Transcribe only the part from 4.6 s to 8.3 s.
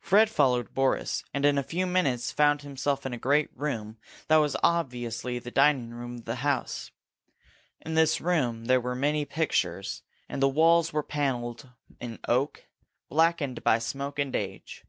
obviously the dining room of the house. In this